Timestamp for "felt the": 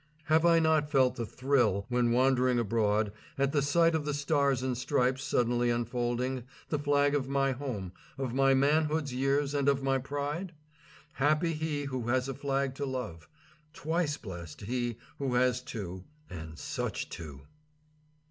0.89-1.27